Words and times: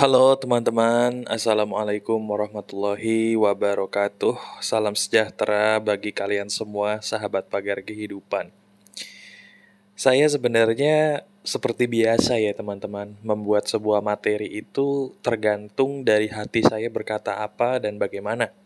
Halo 0.00 0.32
teman-teman, 0.32 1.28
Assalamualaikum 1.28 2.16
warahmatullahi 2.24 3.36
wabarakatuh. 3.36 4.32
Salam 4.64 4.96
sejahtera 4.96 5.76
bagi 5.76 6.08
kalian 6.08 6.48
semua, 6.48 7.04
sahabat 7.04 7.52
pagar 7.52 7.84
kehidupan. 7.84 8.48
Saya 9.92 10.24
sebenarnya 10.24 11.28
seperti 11.44 11.84
biasa 11.84 12.40
ya 12.40 12.56
teman-teman. 12.56 13.12
Membuat 13.20 13.68
sebuah 13.68 14.00
materi 14.00 14.48
itu 14.48 15.12
tergantung 15.20 16.00
dari 16.00 16.32
hati 16.32 16.64
saya 16.64 16.88
berkata 16.88 17.36
apa 17.36 17.76
dan 17.76 18.00
bagaimana. 18.00 18.56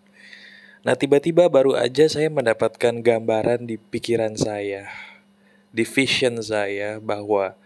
Nah 0.87 0.95
tiba-tiba 0.95 1.51
baru 1.51 1.75
aja 1.75 2.07
saya 2.07 2.31
mendapatkan 2.31 3.03
gambaran 3.03 3.67
di 3.67 3.75
pikiran 3.75 4.39
saya 4.39 4.87
Di 5.75 5.83
vision 5.83 6.39
saya 6.39 7.03
bahwa 7.03 7.59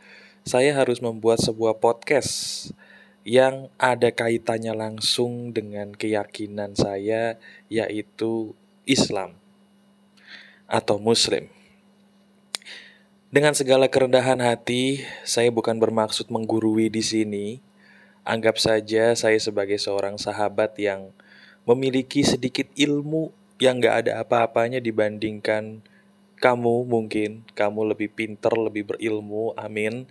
saya 0.48 0.72
harus 0.72 1.04
membuat 1.04 1.44
sebuah 1.44 1.76
podcast 1.76 2.72
yang 3.28 3.68
ada 3.76 4.08
kaitannya 4.08 4.72
langsung 4.72 5.52
dengan 5.52 5.92
keyakinan 5.92 6.72
saya, 6.72 7.36
yaitu 7.68 8.56
Islam 8.88 9.36
atau 10.64 10.96
Muslim. 10.96 11.52
Dengan 13.28 13.52
segala 13.52 13.92
kerendahan 13.92 14.40
hati, 14.40 15.04
saya 15.28 15.52
bukan 15.52 15.76
bermaksud 15.76 16.32
menggurui 16.32 16.88
di 16.88 17.04
sini. 17.04 17.46
Anggap 18.24 18.56
saja 18.56 19.12
saya 19.12 19.36
sebagai 19.36 19.76
seorang 19.76 20.16
sahabat 20.16 20.72
yang 20.80 21.12
memiliki 21.68 22.24
sedikit 22.24 22.72
ilmu 22.80 23.28
yang 23.60 23.84
gak 23.84 24.08
ada 24.08 24.24
apa-apanya 24.24 24.80
dibandingkan 24.80 25.84
kamu 26.40 26.88
mungkin. 26.88 27.44
Kamu 27.52 27.92
lebih 27.92 28.08
pinter, 28.08 28.56
lebih 28.56 28.88
berilmu, 28.88 29.52
amin. 29.60 30.08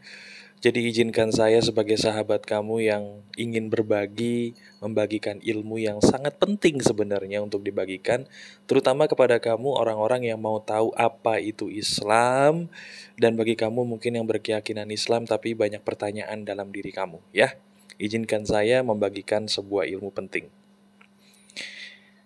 Jadi 0.57 0.89
izinkan 0.89 1.29
saya 1.29 1.61
sebagai 1.61 2.01
sahabat 2.01 2.41
kamu 2.41 2.81
yang 2.81 3.03
ingin 3.37 3.69
berbagi, 3.69 4.57
membagikan 4.81 5.37
ilmu 5.45 5.77
yang 5.77 6.01
sangat 6.01 6.33
penting 6.41 6.81
sebenarnya 6.81 7.45
untuk 7.45 7.61
dibagikan, 7.61 8.25
terutama 8.65 9.05
kepada 9.05 9.37
kamu 9.37 9.77
orang-orang 9.77 10.25
yang 10.25 10.41
mau 10.41 10.57
tahu 10.57 10.89
apa 10.97 11.37
itu 11.37 11.69
Islam 11.69 12.73
dan 13.21 13.37
bagi 13.37 13.53
kamu 13.53 13.85
mungkin 13.85 14.17
yang 14.17 14.25
berkeyakinan 14.25 14.89
Islam 14.89 15.29
tapi 15.29 15.53
banyak 15.53 15.85
pertanyaan 15.85 16.41
dalam 16.41 16.73
diri 16.73 16.89
kamu, 16.89 17.21
ya. 17.37 17.53
Izinkan 18.01 18.45
saya 18.49 18.81
membagikan 18.81 19.45
sebuah 19.45 19.85
ilmu 19.85 20.09
penting. 20.09 20.49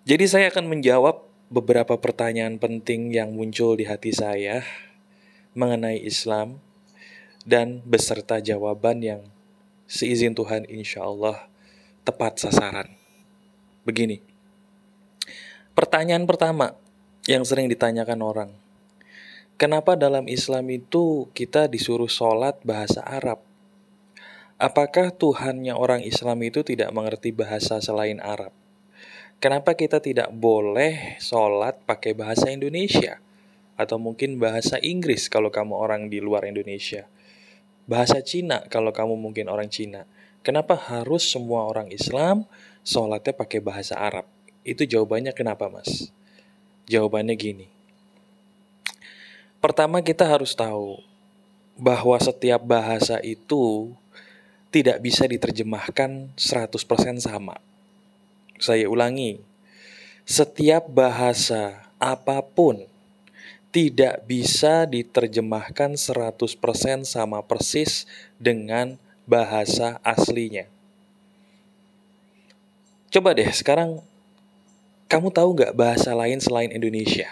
Jadi 0.08 0.26
saya 0.32 0.48
akan 0.52 0.72
menjawab 0.72 1.28
beberapa 1.52 2.00
pertanyaan 2.00 2.56
penting 2.64 3.12
yang 3.12 3.36
muncul 3.36 3.76
di 3.76 3.84
hati 3.84 4.16
saya 4.16 4.64
mengenai 5.52 6.00
Islam 6.00 6.64
dan 7.46 7.82
beserta 7.86 8.38
jawaban 8.38 9.02
yang 9.02 9.22
seizin 9.90 10.38
Tuhan 10.38 10.70
insya 10.70 11.06
Allah 11.06 11.50
tepat 12.06 12.42
sasaran. 12.42 12.90
Begini, 13.82 14.22
pertanyaan 15.74 16.30
pertama 16.30 16.78
yang 17.26 17.42
sering 17.46 17.70
ditanyakan 17.70 18.20
orang, 18.22 18.52
kenapa 19.58 19.98
dalam 19.98 20.30
Islam 20.30 20.70
itu 20.70 21.30
kita 21.34 21.66
disuruh 21.66 22.10
sholat 22.10 22.62
bahasa 22.62 23.02
Arab? 23.02 23.42
Apakah 24.62 25.10
Tuhannya 25.10 25.74
orang 25.74 26.06
Islam 26.06 26.46
itu 26.46 26.62
tidak 26.62 26.94
mengerti 26.94 27.34
bahasa 27.34 27.82
selain 27.82 28.22
Arab? 28.22 28.54
Kenapa 29.42 29.74
kita 29.74 29.98
tidak 29.98 30.30
boleh 30.30 31.18
sholat 31.18 31.82
pakai 31.90 32.14
bahasa 32.14 32.54
Indonesia? 32.54 33.18
Atau 33.74 33.98
mungkin 33.98 34.38
bahasa 34.38 34.78
Inggris 34.78 35.26
kalau 35.34 35.50
kamu 35.50 35.74
orang 35.74 36.02
di 36.14 36.22
luar 36.22 36.46
Indonesia? 36.46 37.10
Bahasa 37.90 38.22
Cina 38.22 38.66
kalau 38.70 38.90
kamu 38.94 39.18
mungkin 39.18 39.50
orang 39.50 39.70
Cina. 39.70 40.06
Kenapa 40.42 40.74
harus 40.74 41.30
semua 41.30 41.70
orang 41.70 41.94
Islam 41.94 42.50
sholatnya 42.82 43.34
pakai 43.34 43.62
bahasa 43.62 43.94
Arab? 43.94 44.26
Itu 44.66 44.86
jawabannya 44.90 45.34
kenapa 45.38 45.70
mas? 45.70 46.10
Jawabannya 46.90 47.38
gini. 47.38 47.68
Pertama 49.62 50.02
kita 50.02 50.26
harus 50.26 50.58
tahu 50.58 50.98
bahwa 51.78 52.18
setiap 52.18 52.62
bahasa 52.66 53.22
itu 53.22 53.94
tidak 54.74 54.98
bisa 55.04 55.30
diterjemahkan 55.30 56.34
100% 56.34 57.22
sama. 57.22 57.62
Saya 58.58 58.90
ulangi, 58.90 59.42
setiap 60.26 60.90
bahasa 60.90 61.92
apa 62.02 62.42
pun 62.42 62.91
tidak 63.72 64.28
bisa 64.28 64.84
diterjemahkan 64.84 65.96
100% 65.96 67.08
sama 67.08 67.40
persis 67.40 68.04
dengan 68.36 69.00
bahasa 69.24 69.98
aslinya. 70.04 70.68
Coba 73.12 73.32
deh 73.32 73.48
sekarang 73.52 74.04
kamu 75.08 75.32
tahu 75.32 75.50
nggak 75.56 75.76
bahasa 75.76 76.12
lain 76.16 76.40
selain 76.40 76.72
Indonesia? 76.72 77.28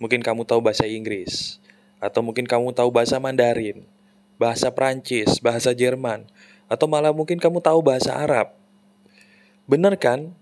Mungkin 0.00 0.24
kamu 0.24 0.48
tahu 0.48 0.60
bahasa 0.64 0.88
Inggris, 0.88 1.60
atau 2.00 2.24
mungkin 2.24 2.48
kamu 2.48 2.72
tahu 2.72 2.88
bahasa 2.88 3.20
Mandarin, 3.20 3.84
bahasa 4.40 4.72
Prancis, 4.72 5.36
bahasa 5.40 5.76
Jerman, 5.76 6.24
atau 6.64 6.88
malah 6.88 7.12
mungkin 7.12 7.36
kamu 7.36 7.60
tahu 7.60 7.84
bahasa 7.84 8.16
Arab. 8.16 8.56
Bener 9.68 9.96
kan? 10.00 10.32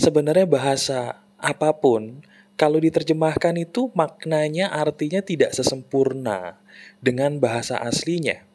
Sebenarnya 0.00 0.48
bahasa 0.48 1.20
apa 1.36 1.76
pun 1.76 2.24
kalau 2.62 2.78
diterjemahkan 2.78 3.58
itu 3.58 3.90
maknanya 3.90 4.70
artinya 4.70 5.18
tidak 5.18 5.50
sesempurna 5.50 6.62
dengan 7.02 7.42
bahasa 7.42 7.82
aslinya. 7.82 8.46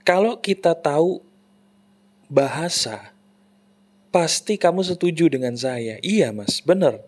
Kalau 0.00 0.40
kita 0.40 0.72
tahu 0.72 1.20
bahasa, 2.32 3.12
pasti 4.08 4.56
kamu 4.56 4.80
setuju 4.80 5.28
dengan 5.28 5.52
saya. 5.60 6.00
Iya 6.00 6.32
mas, 6.32 6.64
benar. 6.64 7.04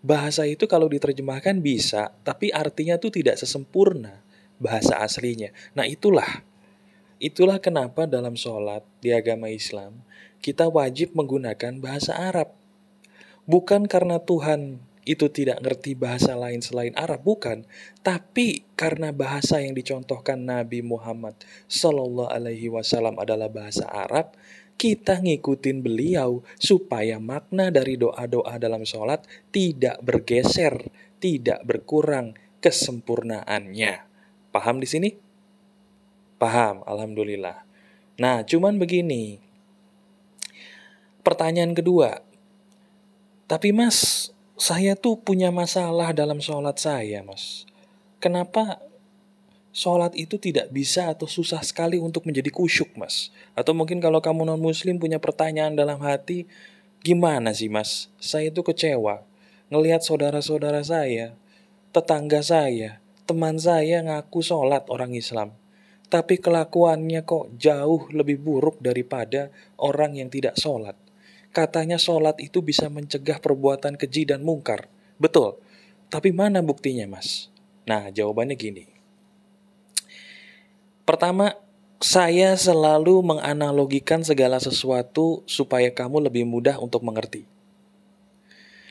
Bahasa 0.00 0.48
itu 0.48 0.64
kalau 0.64 0.88
diterjemahkan 0.88 1.60
bisa, 1.60 2.16
tapi 2.24 2.48
artinya 2.48 2.96
itu 2.96 3.12
tidak 3.12 3.36
sesempurna 3.36 4.24
bahasa 4.56 4.96
aslinya. 4.96 5.52
Nah 5.76 5.84
itulah, 5.84 6.40
itulah 7.20 7.60
kenapa 7.60 8.08
dalam 8.08 8.32
sholat 8.32 8.80
di 9.04 9.12
agama 9.12 9.52
Islam, 9.52 10.00
kita 10.40 10.72
wajib 10.72 11.12
menggunakan 11.12 11.84
bahasa 11.84 12.16
Arab 12.16 12.63
bukan 13.44 13.88
karena 13.88 14.20
Tuhan 14.20 14.80
itu 15.04 15.28
tidak 15.28 15.60
ngerti 15.60 15.92
bahasa 15.94 16.32
lain 16.32 16.64
selain 16.64 16.96
Arab, 16.96 17.22
bukan. 17.22 17.68
Tapi 18.00 18.64
karena 18.72 19.12
bahasa 19.12 19.60
yang 19.60 19.76
dicontohkan 19.76 20.40
Nabi 20.40 20.80
Muhammad 20.80 21.36
Sallallahu 21.68 22.32
Alaihi 22.32 22.72
Wasallam 22.72 23.20
adalah 23.20 23.52
bahasa 23.52 23.84
Arab, 23.84 24.32
kita 24.74 25.22
ngikutin 25.22 25.84
beliau 25.84 26.42
supaya 26.56 27.22
makna 27.22 27.70
dari 27.70 27.94
doa-doa 28.00 28.58
dalam 28.58 28.82
sholat 28.82 29.22
tidak 29.54 30.00
bergeser, 30.02 30.90
tidak 31.20 31.62
berkurang 31.62 32.34
kesempurnaannya. 32.58 33.94
Paham 34.50 34.80
di 34.80 34.88
sini? 34.88 35.10
Paham, 36.40 36.82
alhamdulillah. 36.88 37.62
Nah, 38.18 38.42
cuman 38.42 38.80
begini. 38.80 39.38
Pertanyaan 41.24 41.72
kedua, 41.72 42.20
tapi 43.44 43.76
mas, 43.76 44.30
saya 44.56 44.96
tuh 44.96 45.20
punya 45.20 45.52
masalah 45.52 46.16
dalam 46.16 46.40
sholat 46.40 46.80
saya 46.80 47.20
mas. 47.20 47.68
Kenapa 48.16 48.80
sholat 49.74 50.16
itu 50.16 50.40
tidak 50.40 50.72
bisa 50.72 51.12
atau 51.12 51.28
susah 51.28 51.60
sekali 51.60 52.00
untuk 52.00 52.24
menjadi 52.24 52.48
kusyuk 52.48 52.96
mas? 52.96 53.28
Atau 53.52 53.76
mungkin 53.76 54.00
kalau 54.00 54.24
kamu 54.24 54.48
non 54.48 54.62
muslim 54.62 54.96
punya 54.96 55.20
pertanyaan 55.20 55.76
dalam 55.76 56.00
hati, 56.00 56.48
gimana 57.04 57.52
sih 57.52 57.68
mas? 57.68 58.08
Saya 58.16 58.48
tuh 58.48 58.64
kecewa 58.64 59.20
ngelihat 59.68 60.00
saudara-saudara 60.00 60.80
saya, 60.80 61.36
tetangga 61.92 62.40
saya, 62.40 63.04
teman 63.28 63.60
saya 63.60 64.00
ngaku 64.00 64.40
sholat 64.40 64.88
orang 64.88 65.12
Islam. 65.12 65.52
Tapi 66.08 66.40
kelakuannya 66.40 67.26
kok 67.28 67.60
jauh 67.60 68.08
lebih 68.08 68.40
buruk 68.40 68.80
daripada 68.80 69.52
orang 69.76 70.16
yang 70.16 70.32
tidak 70.32 70.56
sholat. 70.56 70.96
Katanya 71.54 72.02
sholat 72.02 72.42
itu 72.42 72.58
bisa 72.66 72.90
mencegah 72.90 73.38
perbuatan 73.38 73.94
keji 73.94 74.26
dan 74.26 74.42
mungkar. 74.42 74.90
Betul. 75.22 75.54
Tapi 76.10 76.34
mana 76.34 76.58
buktinya 76.66 77.06
mas? 77.06 77.46
Nah 77.86 78.10
jawabannya 78.10 78.58
gini. 78.58 78.90
Pertama, 81.06 81.54
saya 82.02 82.58
selalu 82.58 83.22
menganalogikan 83.22 84.26
segala 84.26 84.58
sesuatu 84.58 85.46
supaya 85.46 85.94
kamu 85.94 86.26
lebih 86.26 86.42
mudah 86.42 86.82
untuk 86.82 87.06
mengerti. 87.06 87.46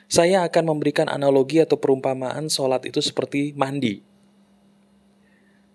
Saya 0.07 0.48
akan 0.48 0.71
memberikan 0.71 1.12
analogi 1.12 1.60
atau 1.60 1.75
perumpamaan 1.75 2.48
sholat 2.48 2.88
itu 2.88 3.04
seperti 3.04 3.51
mandi. 3.60 4.00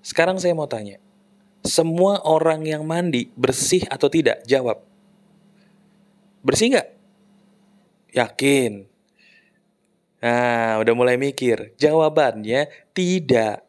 Sekarang 0.00 0.40
saya 0.40 0.56
mau 0.56 0.70
tanya, 0.70 1.02
semua 1.66 2.22
orang 2.24 2.64
yang 2.64 2.86
mandi 2.86 3.28
bersih 3.36 3.84
atau 3.92 4.08
tidak? 4.08 4.40
Jawab. 4.48 4.87
Bersih 6.42 6.74
nggak? 6.74 6.88
Yakin? 8.14 8.72
Nah, 10.18 10.82
udah 10.82 10.94
mulai 10.98 11.14
mikir. 11.14 11.74
Jawabannya 11.78 12.66
tidak. 12.90 13.62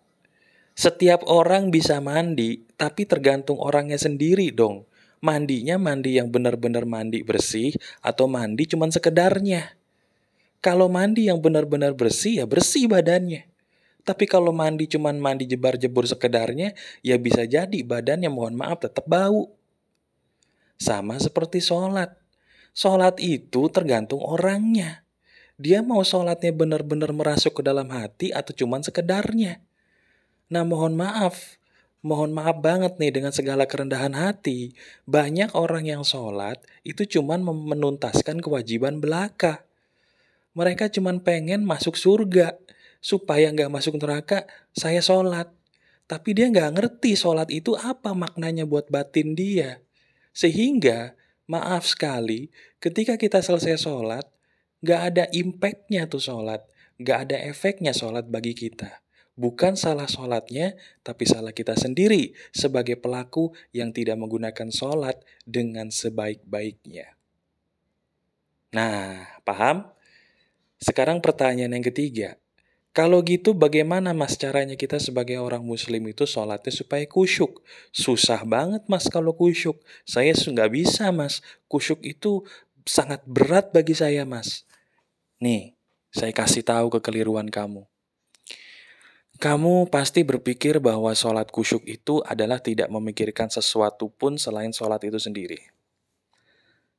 Setiap 0.74 1.28
orang 1.28 1.70
bisa 1.70 2.00
mandi, 2.00 2.64
tapi 2.80 3.04
tergantung 3.04 3.60
orangnya 3.60 4.00
sendiri 4.00 4.50
dong. 4.56 4.88
Mandinya 5.20 5.76
mandi 5.76 6.16
yang 6.16 6.32
benar-benar 6.32 6.88
mandi 6.88 7.20
bersih 7.28 7.76
atau 8.00 8.32
mandi 8.32 8.64
cuman 8.64 8.88
sekedarnya. 8.88 9.76
Kalau 10.64 10.88
mandi 10.88 11.28
yang 11.28 11.44
benar-benar 11.44 11.92
bersih 11.92 12.44
ya 12.44 12.46
bersih 12.48 12.88
badannya. 12.88 13.44
Tapi 14.08 14.24
kalau 14.26 14.56
mandi 14.56 14.88
cuman 14.88 15.20
mandi 15.20 15.44
jebar-jebur 15.44 16.08
sekedarnya, 16.08 16.72
ya 17.04 17.20
bisa 17.20 17.44
jadi 17.44 17.84
badannya 17.84 18.32
mohon 18.32 18.56
maaf 18.56 18.88
tetap 18.88 19.04
bau. 19.04 19.52
Sama 20.80 21.20
seperti 21.20 21.60
sholat. 21.60 22.16
Sholat 22.80 23.20
itu 23.20 23.68
tergantung 23.68 24.24
orangnya. 24.24 25.04
Dia 25.60 25.84
mau 25.84 26.00
sholatnya 26.00 26.56
benar-benar 26.56 27.12
merasuk 27.12 27.60
ke 27.60 27.62
dalam 27.68 27.92
hati 27.92 28.32
atau 28.32 28.56
cuman 28.56 28.80
sekedarnya. 28.80 29.60
Nah 30.48 30.64
mohon 30.64 30.96
maaf, 30.96 31.60
mohon 32.00 32.32
maaf 32.32 32.64
banget 32.64 32.96
nih 32.96 33.12
dengan 33.12 33.36
segala 33.36 33.68
kerendahan 33.68 34.16
hati. 34.16 34.72
Banyak 35.04 35.60
orang 35.60 35.92
yang 35.92 36.08
sholat 36.08 36.64
itu 36.88 37.04
cuman 37.20 37.44
menuntaskan 37.44 38.40
kewajiban 38.40 39.04
belaka. 39.04 39.68
Mereka 40.56 40.88
cuman 40.88 41.20
pengen 41.20 41.68
masuk 41.68 42.00
surga. 42.00 42.56
Supaya 43.04 43.52
nggak 43.52 43.76
masuk 43.76 44.00
neraka, 44.00 44.48
saya 44.72 45.04
sholat. 45.04 45.52
Tapi 46.08 46.32
dia 46.32 46.48
nggak 46.48 46.80
ngerti 46.80 47.20
sholat 47.20 47.52
itu 47.52 47.76
apa 47.76 48.16
maknanya 48.16 48.64
buat 48.64 48.88
batin 48.88 49.36
dia. 49.36 49.84
Sehingga, 50.32 51.20
maaf 51.50 51.90
sekali, 51.90 52.54
ketika 52.78 53.18
kita 53.18 53.42
selesai 53.42 53.82
sholat, 53.82 54.30
Gak 54.80 55.02
ada 55.14 55.24
impactnya 55.36 56.08
tuh 56.08 56.24
sholat. 56.24 56.64
Gak 57.00 57.30
ada 57.30 57.38
efeknya 57.48 57.92
sholat 57.92 58.28
bagi 58.28 58.56
kita. 58.56 59.04
Bukan 59.40 59.80
salah 59.80 60.08
sholatnya, 60.08 60.76
tapi 61.00 61.24
salah 61.24 61.56
kita 61.56 61.76
sendiri 61.76 62.36
sebagai 62.52 63.00
pelaku 63.00 63.56
yang 63.72 63.96
tidak 63.96 64.20
menggunakan 64.20 64.68
sholat 64.68 65.16
dengan 65.48 65.92
sebaik-baiknya. 65.92 67.16
Nah, 68.76 69.24
paham? 69.48 69.88
Sekarang 70.80 71.24
pertanyaan 71.24 71.80
yang 71.80 71.88
ketiga. 71.88 72.36
Kalau 73.00 73.24
gitu 73.24 73.56
bagaimana 73.56 74.12
mas 74.12 74.36
caranya 74.36 74.76
kita 74.76 75.00
sebagai 75.00 75.40
orang 75.40 75.64
muslim 75.64 76.04
itu 76.12 76.28
sholatnya 76.28 76.68
supaya 76.68 77.08
kusyuk? 77.08 77.64
Susah 77.96 78.44
banget 78.44 78.84
mas 78.92 79.08
kalau 79.08 79.32
kusyuk. 79.32 79.80
Saya 80.04 80.36
nggak 80.36 80.68
bisa 80.68 81.08
mas. 81.16 81.40
Kusyuk 81.72 82.04
itu 82.04 82.44
sangat 82.84 83.24
berat 83.24 83.72
bagi 83.72 83.96
saya 83.96 84.28
mas. 84.28 84.68
Nih, 85.40 85.80
saya 86.12 86.36
kasih 86.36 86.60
tahu 86.60 86.92
kekeliruan 87.00 87.48
kamu. 87.48 87.88
Kamu 89.40 89.88
pasti 89.88 90.28
berpikir 90.28 90.84
bahwa 90.84 91.16
sholat 91.16 91.48
kusyuk 91.56 91.88
itu 91.88 92.20
adalah 92.28 92.60
tidak 92.60 92.92
memikirkan 92.92 93.48
sesuatu 93.48 94.12
pun 94.12 94.36
selain 94.36 94.76
sholat 94.76 95.00
itu 95.08 95.16
sendiri. 95.16 95.72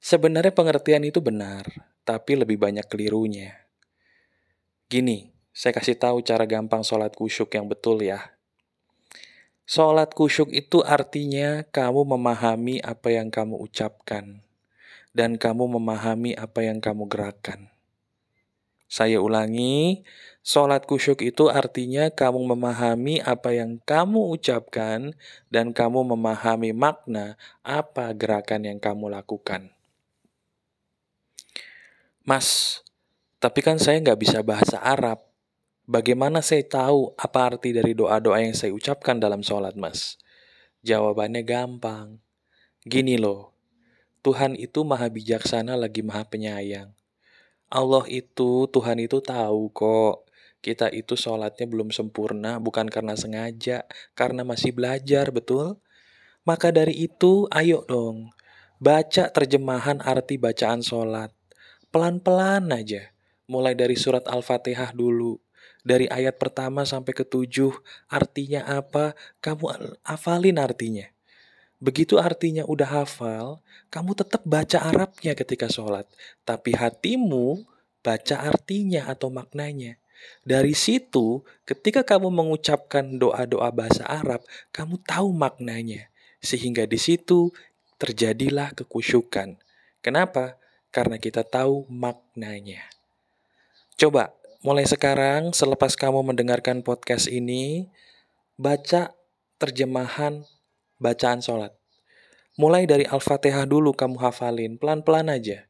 Sebenarnya 0.00 0.56
pengertian 0.56 1.04
itu 1.04 1.20
benar, 1.20 1.68
tapi 2.08 2.40
lebih 2.40 2.56
banyak 2.56 2.88
kelirunya. 2.88 3.68
Gini, 4.88 5.39
saya 5.60 5.76
kasih 5.76 6.00
tahu 6.00 6.24
cara 6.24 6.48
gampang 6.48 6.80
sholat 6.80 7.12
kusyuk 7.12 7.52
yang 7.52 7.68
betul 7.68 8.00
ya. 8.00 8.32
Sholat 9.68 10.16
kusyuk 10.16 10.48
itu 10.56 10.80
artinya 10.80 11.68
kamu 11.68 12.16
memahami 12.16 12.80
apa 12.80 13.12
yang 13.12 13.28
kamu 13.28 13.60
ucapkan, 13.60 14.40
dan 15.12 15.36
kamu 15.36 15.76
memahami 15.76 16.32
apa 16.32 16.64
yang 16.64 16.80
kamu 16.80 17.04
gerakan. 17.12 17.68
Saya 18.88 19.20
ulangi, 19.20 20.00
sholat 20.40 20.88
kusyuk 20.88 21.20
itu 21.20 21.52
artinya 21.52 22.08
kamu 22.08 22.56
memahami 22.56 23.20
apa 23.20 23.52
yang 23.52 23.84
kamu 23.84 24.32
ucapkan 24.32 25.12
dan 25.52 25.76
kamu 25.76 26.08
memahami 26.16 26.72
makna 26.72 27.36
apa 27.60 28.16
gerakan 28.16 28.64
yang 28.64 28.80
kamu 28.80 29.12
lakukan. 29.12 29.68
Mas, 32.24 32.80
tapi 33.44 33.60
kan 33.60 33.76
saya 33.76 34.00
nggak 34.00 34.20
bisa 34.24 34.40
bahasa 34.40 34.80
Arab. 34.80 35.29
Bagaimana 35.90 36.38
saya 36.38 36.62
tahu 36.62 37.18
apa 37.18 37.50
arti 37.50 37.74
dari 37.74 37.98
doa-doa 37.98 38.38
yang 38.38 38.54
saya 38.54 38.70
ucapkan 38.70 39.18
dalam 39.18 39.42
sholat, 39.42 39.74
mas? 39.74 40.22
Jawabannya 40.86 41.42
gampang. 41.42 42.22
Gini 42.86 43.18
loh, 43.18 43.50
Tuhan 44.22 44.54
itu 44.54 44.86
maha 44.86 45.10
bijaksana 45.10 45.74
lagi 45.74 46.06
maha 46.06 46.22
penyayang. 46.30 46.94
Allah 47.66 48.06
itu, 48.06 48.70
Tuhan 48.70 49.02
itu 49.02 49.18
tahu 49.18 49.74
kok. 49.74 50.30
Kita 50.62 50.94
itu 50.94 51.18
sholatnya 51.18 51.66
belum 51.66 51.90
sempurna, 51.90 52.62
bukan 52.62 52.86
karena 52.86 53.18
sengaja, 53.18 53.82
karena 54.14 54.46
masih 54.46 54.70
belajar, 54.70 55.34
betul? 55.34 55.82
Maka 56.46 56.70
dari 56.70 57.02
itu, 57.02 57.50
ayo 57.50 57.82
dong, 57.90 58.30
baca 58.78 59.26
terjemahan 59.34 59.98
arti 60.06 60.38
bacaan 60.38 60.86
sholat. 60.86 61.34
Pelan-pelan 61.90 62.70
aja, 62.70 63.10
mulai 63.50 63.74
dari 63.74 63.98
surat 63.98 64.22
Al-Fatihah 64.30 64.94
dulu. 64.94 65.49
Dari 65.80 66.06
ayat 66.12 66.36
pertama 66.36 66.84
sampai 66.84 67.16
ketujuh, 67.16 67.72
artinya 68.10 68.64
apa, 68.68 69.16
kamu 69.40 69.96
hafalin 70.04 70.60
artinya. 70.60 71.08
Begitu 71.80 72.20
artinya 72.20 72.68
udah 72.68 73.04
hafal, 73.04 73.64
kamu 73.88 74.12
tetap 74.12 74.44
baca 74.44 74.84
Arabnya 74.84 75.32
ketika 75.32 75.72
sholat. 75.72 76.04
Tapi 76.44 76.76
hatimu 76.76 77.64
baca 78.04 78.36
artinya 78.36 79.08
atau 79.08 79.32
maknanya. 79.32 79.96
Dari 80.44 80.76
situ, 80.76 81.40
ketika 81.64 82.04
kamu 82.04 82.28
mengucapkan 82.28 83.16
doa-doa 83.16 83.72
bahasa 83.72 84.04
Arab, 84.04 84.44
kamu 84.76 85.00
tahu 85.08 85.32
maknanya. 85.32 86.12
Sehingga 86.44 86.84
di 86.84 87.00
situ 87.00 87.48
terjadilah 87.96 88.76
kekusyukan. 88.76 89.56
Kenapa? 90.04 90.60
Karena 90.92 91.16
kita 91.16 91.44
tahu 91.44 91.88
maknanya. 91.88 92.84
Coba, 93.96 94.32
mulai 94.60 94.84
sekarang 94.84 95.56
selepas 95.56 95.96
kamu 95.96 96.20
mendengarkan 96.20 96.84
podcast 96.84 97.32
ini, 97.32 97.88
baca 98.60 99.16
terjemahan 99.56 100.44
bacaan 101.00 101.40
sholat. 101.40 101.72
Mulai 102.60 102.84
dari 102.84 103.08
Al-Fatihah 103.08 103.64
dulu 103.64 103.96
kamu 103.96 104.20
hafalin, 104.20 104.76
pelan-pelan 104.76 105.32
aja. 105.32 105.64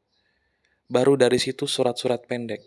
Baru 0.91 1.15
dari 1.15 1.39
situ 1.39 1.71
surat-surat 1.71 2.27
pendek. 2.27 2.59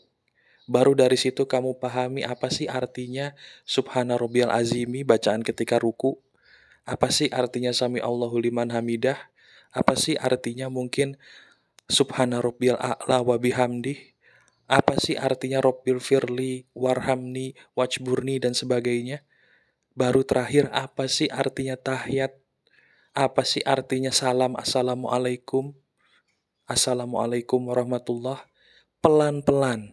Baru 0.65 0.97
dari 0.97 1.21
situ 1.21 1.45
kamu 1.45 1.77
pahami 1.77 2.25
apa 2.25 2.49
sih 2.49 2.65
artinya 2.73 3.37
Subhana 3.69 4.17
Rabbiyal 4.17 4.49
Azimi 4.49 5.05
bacaan 5.05 5.45
ketika 5.45 5.77
ruku. 5.77 6.17
Apa 6.89 7.13
sih 7.13 7.29
artinya 7.29 7.77
Sami 7.77 8.01
Allahu 8.01 8.41
liman 8.41 8.73
hamidah? 8.73 9.21
Apa 9.77 9.93
sih 9.93 10.17
artinya 10.17 10.73
mungkin 10.73 11.21
Subhana 11.85 12.41
Rabbiyal 12.41 12.81
A'la 12.81 13.21
wa 13.21 13.37
bihamdih? 13.37 14.14
Apa 14.65 14.97
sih 14.97 15.21
artinya 15.21 15.61
Rabbil 15.61 16.01
Firli, 16.01 16.65
Warhamni, 16.73 17.53
Wajburni, 17.77 18.41
dan 18.41 18.57
sebagainya? 18.57 19.21
Baru 19.93 20.25
terakhir, 20.25 20.73
apa 20.73 21.05
sih 21.05 21.29
artinya 21.29 21.77
tahiyat? 21.77 22.33
Apa 23.13 23.45
sih 23.45 23.61
artinya 23.63 24.11
salam 24.11 24.57
assalamualaikum? 24.57 25.77
Assalamualaikum 26.65 27.61
warahmatullah. 27.69 28.49
Pelan-pelan. 29.05 29.93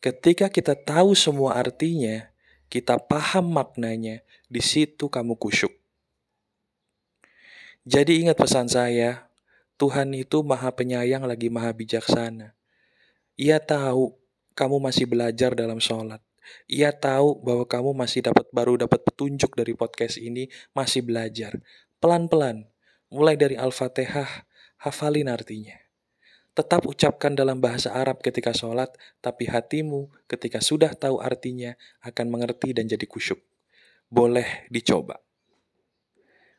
Ketika 0.00 0.48
kita 0.48 0.72
tahu 0.72 1.12
semua 1.12 1.60
artinya, 1.60 2.32
kita 2.72 2.96
paham 2.96 3.52
maknanya, 3.52 4.24
di 4.48 4.64
situ 4.64 5.12
kamu 5.12 5.36
kusyuk. 5.36 5.70
Jadi 7.86 8.24
ingat 8.24 8.40
pesan 8.40 8.66
saya, 8.66 9.30
Tuhan 9.78 10.10
itu 10.16 10.42
maha 10.42 10.72
penyayang 10.74 11.28
lagi 11.28 11.52
maha 11.52 11.70
bijaksana. 11.70 12.56
Ia 13.36 13.60
tahu 13.60 14.16
kamu 14.56 14.80
masih 14.80 15.04
belajar 15.04 15.52
dalam 15.52 15.76
sholat. 15.76 16.24
Ia 16.64 16.94
tahu 16.94 17.36
bahwa 17.44 17.68
kamu 17.68 17.90
masih 17.92 18.24
dapat 18.24 18.48
baru 18.48 18.80
dapat 18.80 19.04
petunjuk 19.04 19.52
dari 19.52 19.76
podcast 19.76 20.16
ini, 20.16 20.48
masih 20.72 21.04
belajar. 21.04 21.60
Pelan-pelan, 22.00 22.64
mulai 23.12 23.36
dari 23.36 23.60
Al-Fatihah, 23.60 24.48
hafalin 24.80 25.28
artinya. 25.28 25.76
Tetap 26.56 26.88
ucapkan 26.88 27.36
dalam 27.36 27.60
bahasa 27.60 27.92
Arab 27.92 28.24
ketika 28.24 28.56
sholat, 28.56 28.88
tapi 29.20 29.44
hatimu 29.44 30.08
ketika 30.24 30.64
sudah 30.64 30.96
tahu 30.96 31.20
artinya 31.20 31.76
akan 32.00 32.32
mengerti 32.32 32.72
dan 32.72 32.88
jadi 32.88 33.04
kusyuk. 33.04 33.44
Boleh 34.08 34.64
dicoba. 34.72 35.20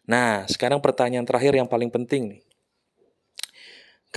Nah, 0.06 0.46
sekarang 0.46 0.80
pertanyaan 0.80 1.26
terakhir 1.26 1.58
yang 1.58 1.66
paling 1.66 1.90
penting 1.90 2.38
nih. 2.38 2.42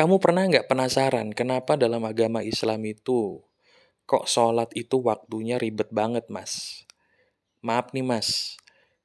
Kamu 0.00 0.16
pernah 0.16 0.48
nggak 0.48 0.64
penasaran 0.64 1.36
kenapa 1.36 1.76
dalam 1.76 2.00
agama 2.08 2.40
Islam 2.40 2.80
itu 2.88 3.44
kok 4.08 4.24
sholat 4.24 4.72
itu 4.72 4.96
waktunya 5.04 5.60
ribet 5.60 5.92
banget 5.92 6.24
mas? 6.32 6.88
Maaf 7.60 7.92
nih 7.92 8.00
mas, 8.00 8.56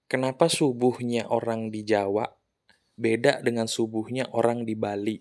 Kenapa 0.06 0.48
subuhnya 0.48 1.26
orang 1.34 1.74
di 1.74 1.82
Jawa 1.82 2.30
beda 2.96 3.44
dengan 3.44 3.68
subuhnya 3.68 4.30
orang 4.32 4.62
di 4.62 4.78
Bali? 4.78 5.18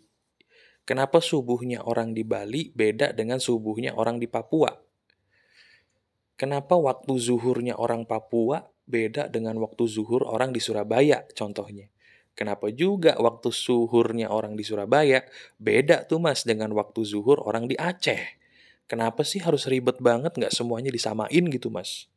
Kenapa 0.87 1.25
subuhnya 1.25 1.83
orang 1.83 2.15
di 2.15 2.21
Bali 2.21 2.69
beda 2.71 3.17
dengan 3.17 3.41
subuhnya 3.43 3.99
orang 3.99 4.23
di 4.23 4.29
Papua? 4.29 4.71
Kenapa 6.39 6.77
waktu 6.77 7.17
zuhurnya 7.19 7.81
orang 7.81 8.07
Papua 8.07 8.63
beda 8.85 9.27
dengan 9.33 9.57
waktu 9.59 9.89
zuhur 9.89 10.29
orang 10.29 10.53
di 10.53 10.61
Surabaya 10.61 11.27
contohnya? 11.33 11.89
Kenapa 12.35 12.67
juga 12.75 13.15
waktu 13.23 13.55
suhurnya 13.55 14.27
orang 14.27 14.59
di 14.59 14.67
Surabaya 14.67 15.23
beda 15.63 16.03
tuh 16.11 16.19
mas 16.19 16.43
dengan 16.43 16.75
waktu 16.75 17.07
zuhur 17.07 17.39
orang 17.47 17.71
di 17.71 17.79
Aceh? 17.79 18.19
Kenapa 18.91 19.23
sih 19.23 19.39
harus 19.39 19.71
ribet 19.71 20.03
banget 20.03 20.35
nggak 20.35 20.51
semuanya 20.51 20.91
disamain 20.91 21.45
gitu 21.47 21.71
mas? 21.71 22.11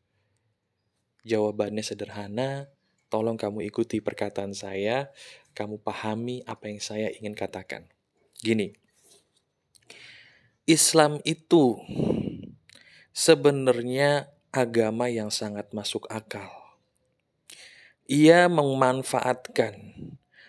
Jawabannya 1.22 1.86
sederhana, 1.86 2.66
tolong 3.14 3.38
kamu 3.38 3.70
ikuti 3.70 4.02
perkataan 4.02 4.58
saya, 4.58 5.14
kamu 5.54 5.78
pahami 5.86 6.42
apa 6.50 6.66
yang 6.66 6.82
saya 6.82 7.14
ingin 7.14 7.38
katakan. 7.38 7.86
Gini, 8.42 8.74
Islam 10.66 11.22
itu 11.24 11.78
sebenarnya 13.14 14.34
agama 14.50 15.14
yang 15.14 15.30
sangat 15.30 15.70
masuk 15.78 16.10
akal. 16.10 16.57
Ia 18.08 18.48
memanfaatkan 18.48 20.00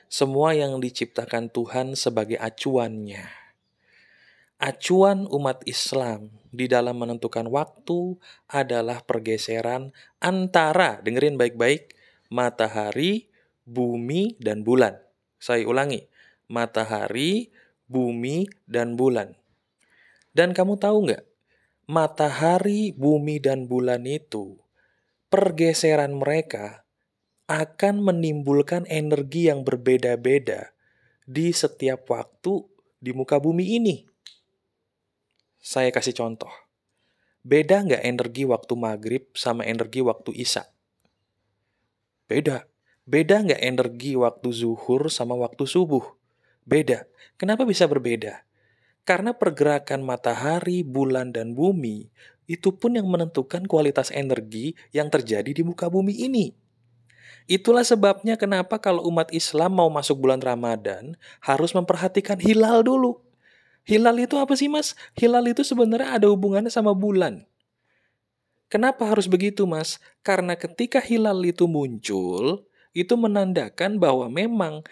semua 0.06 0.54
yang 0.54 0.78
diciptakan 0.78 1.50
Tuhan 1.50 1.98
sebagai 1.98 2.38
acuannya. 2.38 3.26
Acuan 4.62 5.26
umat 5.26 5.66
Islam 5.66 6.30
di 6.54 6.70
dalam 6.70 7.02
menentukan 7.02 7.50
waktu 7.50 8.14
adalah 8.46 9.02
pergeseran 9.02 9.90
antara, 10.22 11.02
dengerin 11.02 11.34
baik-baik, 11.34 11.98
matahari, 12.30 13.26
bumi, 13.66 14.38
dan 14.38 14.62
bulan. 14.62 14.94
Saya 15.42 15.66
ulangi, 15.66 16.06
matahari, 16.46 17.50
bumi, 17.90 18.46
dan 18.70 18.94
bulan. 18.94 19.34
Dan 20.30 20.54
kamu 20.54 20.78
tahu 20.78 21.10
nggak, 21.10 21.26
matahari, 21.90 22.94
bumi, 22.94 23.42
dan 23.42 23.66
bulan 23.66 24.06
itu, 24.06 24.62
pergeseran 25.26 26.14
mereka 26.14 26.86
akan 27.48 28.04
menimbulkan 28.04 28.84
energi 28.92 29.48
yang 29.48 29.64
berbeda-beda 29.64 30.76
di 31.24 31.48
setiap 31.56 32.04
waktu 32.12 32.60
di 33.00 33.16
muka 33.16 33.40
bumi 33.40 33.80
ini. 33.80 34.04
Saya 35.56 35.88
kasih 35.88 36.12
contoh. 36.12 36.52
Beda 37.40 37.80
nggak 37.80 38.04
energi 38.04 38.44
waktu 38.44 38.76
maghrib 38.76 39.32
sama 39.32 39.64
energi 39.64 40.04
waktu 40.04 40.36
isya? 40.36 40.68
Beda. 42.28 42.68
Beda 43.08 43.40
nggak 43.40 43.64
energi 43.64 44.12
waktu 44.20 44.52
zuhur 44.52 45.08
sama 45.08 45.32
waktu 45.32 45.64
subuh? 45.64 46.04
Beda. 46.68 47.08
Kenapa 47.40 47.64
bisa 47.64 47.88
berbeda? 47.88 48.44
Karena 49.08 49.32
pergerakan 49.32 50.04
matahari, 50.04 50.84
bulan, 50.84 51.32
dan 51.32 51.56
bumi 51.56 52.12
itu 52.44 52.76
pun 52.76 52.92
yang 52.92 53.08
menentukan 53.08 53.64
kualitas 53.64 54.12
energi 54.12 54.76
yang 54.92 55.08
terjadi 55.08 55.48
di 55.48 55.64
muka 55.64 55.88
bumi 55.88 56.12
ini. 56.28 56.67
Itulah 57.48 57.80
sebabnya 57.80 58.36
kenapa 58.36 58.76
kalau 58.76 59.08
umat 59.08 59.32
Islam 59.32 59.80
mau 59.80 59.88
masuk 59.88 60.20
bulan 60.20 60.44
Ramadan 60.44 61.16
harus 61.40 61.72
memperhatikan 61.72 62.36
hilal 62.36 62.84
dulu. 62.84 63.24
Hilal 63.88 64.20
itu 64.20 64.36
apa 64.36 64.52
sih 64.52 64.68
mas? 64.68 64.92
Hilal 65.16 65.48
itu 65.48 65.64
sebenarnya 65.64 66.20
ada 66.20 66.28
hubungannya 66.28 66.68
sama 66.68 66.92
bulan. 66.92 67.48
Kenapa 68.68 69.08
harus 69.08 69.24
begitu 69.32 69.64
mas? 69.64 69.96
Karena 70.20 70.60
ketika 70.60 71.00
hilal 71.00 71.40
itu 71.40 71.64
muncul, 71.64 72.68
itu 72.92 73.16
menandakan 73.16 73.96
bahwa 73.96 74.28
memang 74.28 74.84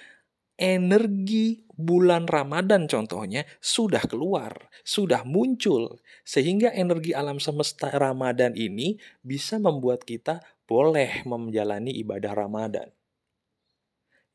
energi 0.57 1.69
bulan 1.77 2.25
Ramadan 2.25 2.89
contohnya 2.89 3.45
sudah 3.61 4.01
keluar, 4.09 4.73
sudah 4.81 5.29
muncul. 5.29 6.01
Sehingga 6.25 6.73
energi 6.73 7.13
alam 7.13 7.37
semesta 7.37 7.93
Ramadan 7.93 8.57
ini 8.57 8.97
bisa 9.21 9.61
membuat 9.61 10.09
kita 10.09 10.41
boleh 10.66 11.23
menjalani 11.25 11.94
ibadah 12.02 12.35
Ramadan. 12.35 12.90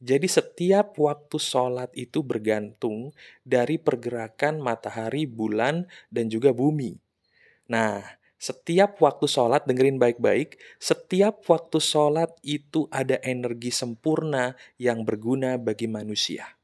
Jadi 0.02 0.26
setiap 0.26 0.98
waktu 0.98 1.38
sholat 1.38 1.94
itu 1.94 2.26
bergantung 2.26 3.14
dari 3.46 3.78
pergerakan 3.78 4.58
matahari, 4.58 5.30
bulan, 5.30 5.86
dan 6.10 6.26
juga 6.26 6.50
bumi. 6.50 6.98
Nah, 7.70 8.02
setiap 8.42 8.98
waktu 8.98 9.30
sholat, 9.30 9.70
dengerin 9.70 10.02
baik-baik, 10.02 10.58
setiap 10.82 11.46
waktu 11.46 11.78
sholat 11.78 12.34
itu 12.42 12.90
ada 12.90 13.22
energi 13.22 13.70
sempurna 13.70 14.58
yang 14.82 15.06
berguna 15.06 15.62
bagi 15.62 15.86
manusia. 15.86 16.58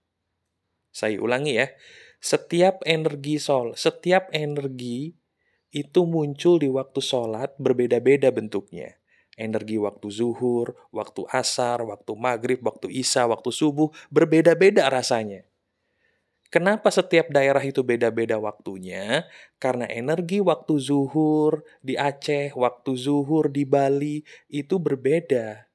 Saya 0.89 1.21
ulangi 1.21 1.61
ya, 1.61 1.69
setiap 2.17 2.81
energi 2.89 3.37
sol, 3.37 3.77
setiap 3.77 4.33
energi 4.33 5.13
itu 5.69 6.09
muncul 6.09 6.57
di 6.57 6.73
waktu 6.73 6.97
sholat 6.97 7.53
berbeda-beda 7.61 8.33
bentuknya. 8.33 8.97
Energi 9.37 9.77
waktu 9.77 10.09
zuhur, 10.09 10.73
waktu 10.89 11.21
asar, 11.29 11.85
waktu 11.85 12.11
maghrib, 12.17 12.59
waktu 12.65 12.89
isya, 12.89 13.29
waktu 13.29 13.53
subuh, 13.53 13.93
berbeda-beda 14.09 14.89
rasanya. 14.89 15.45
Kenapa 16.47 16.87
setiap 16.89 17.27
daerah 17.27 17.59
itu 17.59 17.83
beda-beda 17.83 18.39
waktunya? 18.39 19.27
Karena 19.59 19.83
energi 19.91 20.39
waktu 20.39 20.79
zuhur 20.79 21.67
di 21.83 21.99
Aceh, 21.99 22.55
waktu 22.55 22.91
zuhur 22.95 23.51
di 23.51 23.67
Bali 23.67 24.23
itu 24.47 24.79
berbeda. 24.79 25.67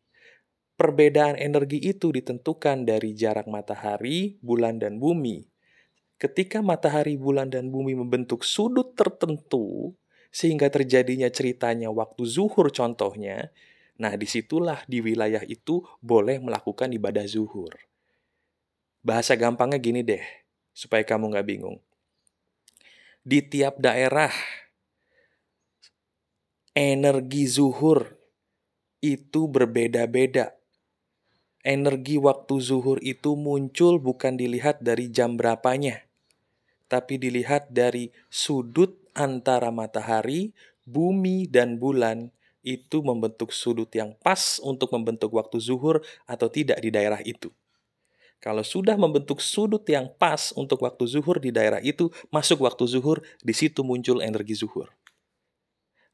Perbedaan 0.81 1.37
energi 1.37 1.77
itu 1.77 2.09
ditentukan 2.11 2.89
dari 2.89 3.13
jarak 3.13 3.47
matahari, 3.47 4.41
bulan, 4.41 4.81
dan 4.81 4.97
bumi. 4.97 5.45
Ketika 6.17 6.65
matahari, 6.65 7.21
bulan, 7.21 7.53
dan 7.53 7.69
bumi 7.69 7.93
membentuk 7.93 8.41
sudut 8.43 8.97
tertentu, 8.97 9.93
sehingga 10.33 10.73
terjadinya 10.73 11.29
ceritanya 11.29 11.93
waktu 11.93 12.25
zuhur 12.25 12.73
contohnya, 12.73 13.53
nah 14.01 14.17
di 14.17 14.25
situlah 14.25 14.81
di 14.89 15.05
wilayah 15.05 15.45
itu 15.45 15.85
boleh 16.01 16.41
melakukan 16.41 16.89
ibadah 16.89 17.29
zuhur. 17.29 17.77
Bahasa 19.05 19.37
gampangnya 19.37 19.77
gini 19.77 20.01
deh, 20.01 20.25
supaya 20.73 21.05
kamu 21.05 21.37
nggak 21.37 21.47
bingung. 21.47 21.79
Di 23.23 23.45
tiap 23.45 23.77
daerah, 23.77 24.33
energi 26.73 27.45
zuhur 27.45 28.17
itu 29.05 29.51
berbeda-beda. 29.53 30.57
Energi 31.63 32.19
waktu 32.19 32.59
zuhur 32.59 32.99
itu 33.05 33.39
muncul 33.39 34.03
bukan 34.03 34.35
dilihat 34.35 34.83
dari 34.83 35.13
jam 35.13 35.39
berapanya, 35.39 36.03
tapi 36.91 37.23
dilihat 37.23 37.71
dari 37.71 38.11
sudut 38.27 39.02
antara 39.13 39.73
matahari, 39.73 40.53
bumi, 40.85 41.49
dan 41.49 41.79
bulan 41.79 42.33
itu 42.63 43.03
membentuk 43.03 43.51
sudut 43.51 43.91
yang 43.91 44.15
pas 44.23 44.63
untuk 44.63 44.95
membentuk 44.95 45.35
waktu 45.35 45.59
zuhur 45.59 46.01
atau 46.25 46.47
tidak 46.47 46.79
di 46.79 46.95
daerah 46.95 47.19
itu. 47.27 47.51
Kalau 48.43 48.67
sudah 48.67 48.99
membentuk 48.99 49.39
sudut 49.39 49.87
yang 49.87 50.11
pas 50.19 50.51
untuk 50.59 50.83
waktu 50.83 51.07
zuhur 51.07 51.39
di 51.39 51.55
daerah 51.55 51.79
itu, 51.79 52.11
masuk 52.35 52.67
waktu 52.67 52.91
zuhur, 52.91 53.23
di 53.39 53.55
situ 53.55 53.87
muncul 53.87 54.19
energi 54.19 54.59
zuhur. 54.59 54.91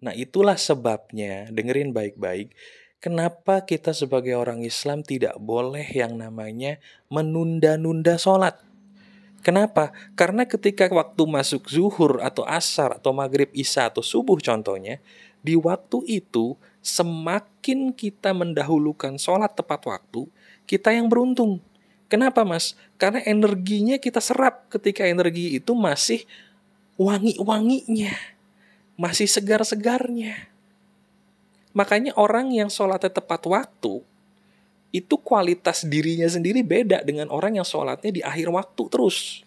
Nah 0.04 0.12
itulah 0.12 0.60
sebabnya, 0.60 1.48
dengerin 1.48 1.96
baik-baik, 1.96 2.52
kenapa 3.00 3.64
kita 3.64 3.96
sebagai 3.96 4.36
orang 4.36 4.60
Islam 4.60 5.00
tidak 5.00 5.40
boleh 5.40 5.88
yang 5.88 6.20
namanya 6.20 6.76
menunda-nunda 7.08 8.20
sholat. 8.20 8.60
Kenapa? 9.42 9.94
Karena 10.18 10.42
ketika 10.44 10.90
waktu 10.90 11.22
masuk 11.24 11.70
zuhur 11.70 12.18
atau 12.20 12.42
asar 12.42 12.98
atau 12.98 13.14
maghrib 13.14 13.48
isya 13.54 13.86
atau 13.86 14.02
subuh 14.02 14.36
contohnya, 14.42 14.98
di 15.38 15.54
waktu 15.54 16.02
itu 16.10 16.58
semakin 16.82 17.94
kita 17.94 18.34
mendahulukan 18.34 19.14
sholat 19.16 19.54
tepat 19.54 19.86
waktu, 19.86 20.26
kita 20.66 20.90
yang 20.90 21.06
beruntung. 21.06 21.62
Kenapa 22.08 22.42
mas? 22.42 22.74
Karena 22.96 23.20
energinya 23.22 24.00
kita 24.00 24.18
serap 24.18 24.66
ketika 24.72 25.04
energi 25.04 25.60
itu 25.60 25.76
masih 25.76 26.24
wangi-wanginya. 26.98 28.16
Masih 28.98 29.30
segar-segarnya. 29.30 30.50
Makanya 31.76 32.16
orang 32.18 32.50
yang 32.50 32.66
sholatnya 32.72 33.12
tepat 33.12 33.46
waktu, 33.46 34.02
itu 34.88 35.20
kualitas 35.20 35.84
dirinya 35.84 36.26
sendiri 36.26 36.64
beda 36.64 37.04
dengan 37.04 37.28
orang 37.28 37.60
yang 37.60 37.66
sholatnya 37.66 38.10
di 38.10 38.22
akhir 38.24 38.48
waktu 38.48 38.82
terus. 38.88 39.44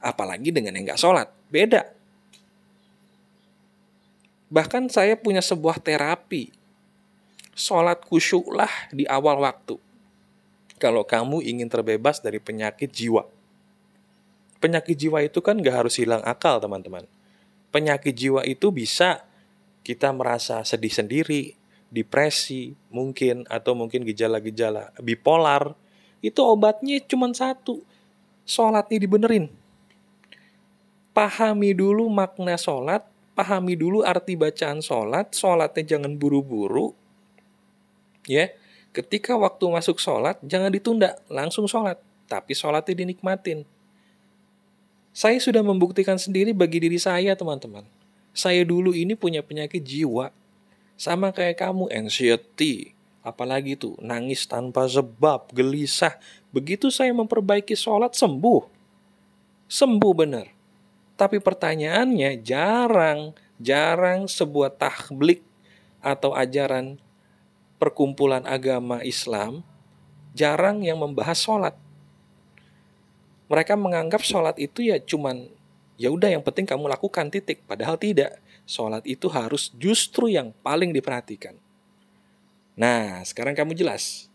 Apalagi 0.00 0.48
dengan 0.48 0.72
yang 0.72 0.88
gak 0.88 1.00
sholat, 1.00 1.28
beda. 1.52 1.84
Bahkan 4.48 4.88
saya 4.88 5.14
punya 5.20 5.44
sebuah 5.44 5.76
terapi. 5.78 6.48
Sholat 7.52 8.08
kusyuklah 8.08 8.72
di 8.88 9.04
awal 9.04 9.36
waktu 9.44 9.76
kalau 10.80 11.04
kamu 11.04 11.44
ingin 11.44 11.68
terbebas 11.68 12.24
dari 12.24 12.40
penyakit 12.40 12.88
jiwa. 12.88 13.28
Penyakit 14.64 14.96
jiwa 14.96 15.20
itu 15.20 15.44
kan 15.44 15.60
gak 15.60 15.84
harus 15.84 16.00
hilang 16.00 16.24
akal, 16.24 16.56
teman-teman. 16.56 17.04
Penyakit 17.68 18.16
jiwa 18.16 18.40
itu 18.48 18.72
bisa 18.72 19.20
kita 19.84 20.08
merasa 20.16 20.64
sedih 20.64 20.90
sendiri, 20.90 21.59
depresi, 21.90 22.78
mungkin, 22.88 23.44
atau 23.50 23.74
mungkin 23.74 24.06
gejala-gejala 24.06 24.94
bipolar. 25.02 25.74
Itu 26.22 26.46
obatnya 26.46 27.02
cuma 27.04 27.28
satu, 27.34 27.82
sholatnya 28.46 29.02
dibenerin. 29.02 29.50
Pahami 31.10 31.74
dulu 31.74 32.06
makna 32.06 32.54
sholat, 32.54 33.02
pahami 33.34 33.74
dulu 33.74 34.06
arti 34.06 34.38
bacaan 34.38 34.80
sholat, 34.80 35.34
sholatnya 35.34 35.98
jangan 35.98 36.14
buru-buru, 36.16 36.94
ya 38.24 38.48
Ketika 38.90 39.38
waktu 39.38 39.70
masuk 39.70 40.02
sholat, 40.02 40.34
jangan 40.42 40.74
ditunda, 40.74 41.14
langsung 41.30 41.70
sholat. 41.70 41.94
Tapi 42.26 42.58
sholatnya 42.58 43.06
dinikmatin. 43.06 43.62
Saya 45.14 45.38
sudah 45.38 45.62
membuktikan 45.62 46.18
sendiri 46.18 46.50
bagi 46.50 46.82
diri 46.82 46.98
saya, 46.98 47.38
teman-teman. 47.38 47.86
Saya 48.34 48.66
dulu 48.66 48.90
ini 48.90 49.14
punya 49.14 49.46
penyakit 49.46 49.82
jiwa. 49.82 50.34
Sama 51.00 51.32
kayak 51.32 51.64
kamu, 51.64 51.88
anxiety. 51.88 52.92
Apalagi 53.24 53.72
tuh, 53.72 53.96
nangis 54.04 54.44
tanpa 54.44 54.84
sebab, 54.84 55.48
gelisah. 55.48 56.20
Begitu 56.52 56.92
saya 56.92 57.16
memperbaiki 57.16 57.72
sholat, 57.72 58.12
sembuh. 58.12 58.68
Sembuh 59.64 60.12
benar. 60.12 60.52
Tapi 61.16 61.40
pertanyaannya 61.40 62.44
jarang, 62.44 63.32
jarang 63.56 64.28
sebuah 64.28 64.76
tahblik 64.76 65.40
atau 66.04 66.36
ajaran 66.36 67.00
perkumpulan 67.80 68.44
agama 68.44 69.00
Islam 69.00 69.64
jarang 70.36 70.84
yang 70.84 71.00
membahas 71.00 71.40
sholat 71.40 71.74
mereka 73.50 73.74
menganggap 73.74 74.22
sholat 74.24 74.56
itu 74.56 74.88
ya 74.88 75.00
cuman 75.00 75.48
ya 76.00 76.08
udah 76.08 76.32
yang 76.32 76.44
penting 76.44 76.64
kamu 76.68 76.88
lakukan 76.88 77.28
titik 77.28 77.64
padahal 77.68 78.00
tidak 78.00 78.40
sholat 78.68 79.04
itu 79.08 79.26
harus 79.30 79.72
justru 79.76 80.32
yang 80.32 80.52
paling 80.64 80.90
diperhatikan. 80.90 81.56
Nah 82.76 83.20
sekarang 83.26 83.52
kamu 83.52 83.76
jelas. 83.76 84.30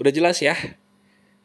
Udah 0.00 0.12
jelas 0.12 0.40
ya? 0.40 0.56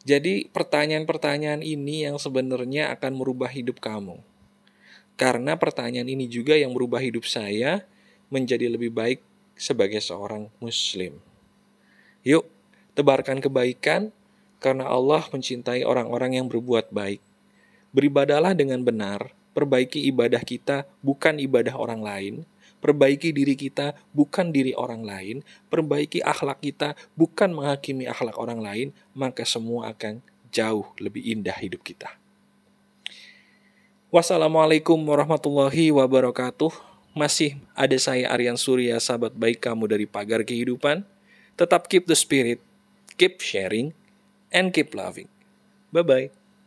Jadi 0.05 0.47
pertanyaan-pertanyaan 0.53 1.65
ini 1.65 2.05
yang 2.05 2.21
sebenarnya 2.21 2.93
akan 2.93 3.17
merubah 3.17 3.49
hidup 3.49 3.81
kamu. 3.81 4.21
Karena 5.17 5.57
pertanyaan 5.57 6.05
ini 6.05 6.29
juga 6.29 6.53
yang 6.53 6.75
merubah 6.75 7.01
hidup 7.01 7.25
saya 7.25 7.83
menjadi 8.29 8.69
lebih 8.69 8.93
baik 8.93 9.19
sebagai 9.55 10.03
seorang 10.03 10.51
muslim. 10.59 11.17
Yuk 12.21 12.45
tebarkan 12.95 13.43
kebaikan 13.43 14.11
karena 14.63 14.87
Allah 14.87 15.23
mencintai 15.29 15.83
orang-orang 15.83 16.39
yang 16.39 16.47
berbuat 16.47 16.91
baik. 16.91 17.19
Beribadalah 17.95 18.51
dengan 18.51 18.83
benar, 18.83 19.31
perbaiki 19.55 20.03
ibadah 20.11 20.43
kita 20.43 20.83
bukan 20.99 21.39
ibadah 21.39 21.73
orang 21.79 22.03
lain, 22.03 22.43
perbaiki 22.83 23.31
diri 23.31 23.55
kita 23.55 23.95
bukan 24.11 24.51
diri 24.51 24.75
orang 24.75 25.07
lain, 25.07 25.41
perbaiki 25.71 26.19
akhlak 26.21 26.59
kita 26.59 26.93
bukan 27.15 27.55
menghakimi 27.55 28.05
akhlak 28.05 28.35
orang 28.35 28.59
lain, 28.59 28.87
maka 29.15 29.47
semua 29.47 29.95
akan 29.95 30.19
jauh 30.51 30.91
lebih 30.99 31.23
indah 31.23 31.55
hidup 31.55 31.81
kita. 31.81 32.11
Wassalamualaikum 34.13 34.95
warahmatullahi 35.01 35.89
wabarakatuh. 35.91 36.71
Masih 37.15 37.55
ada 37.71 37.95
saya 37.95 38.27
Aryan 38.31 38.59
Surya, 38.59 38.99
sahabat 38.99 39.31
baik 39.33 39.63
kamu 39.63 39.87
dari 39.87 40.05
Pagar 40.05 40.43
Kehidupan. 40.43 41.07
Tetap 41.55 41.87
keep 41.87 42.07
the 42.07 42.15
spirit, 42.15 42.59
keep 43.15 43.39
sharing, 43.39 43.95
and 44.51 44.75
keep 44.75 44.91
loving. 44.91 45.31
Bye 45.91 46.03
bye. 46.03 46.44